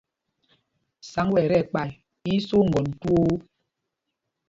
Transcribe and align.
Sǎŋg 1.11 1.31
wɛ̄ 1.33 1.43
ɛ 1.45 1.47
tí 1.53 1.57
ɛkpay, 1.61 1.91
í 2.29 2.31
í 2.37 2.45
sá 2.47 2.55
oŋgɔn 2.63 2.85
twoo. 3.01 3.33